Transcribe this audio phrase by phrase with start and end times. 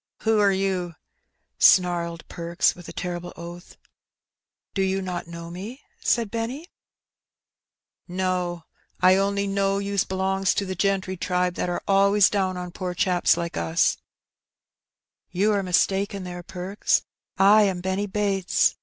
[0.22, 0.94] "Who are you?"
[1.58, 3.76] snarled Perks with a terrible oath.."
[4.74, 5.82] Do you not know me?
[5.90, 6.70] '* said Benny.
[8.08, 8.14] 286 Her Benny.
[8.14, 8.64] 9i" No!
[9.02, 12.94] I only know you belongs to the gentry tribe that are always down on poor
[12.94, 13.98] chaps like us.' '^
[15.30, 17.02] You are mistaken there, Perks;
[17.36, 18.76] I am Benny Bates.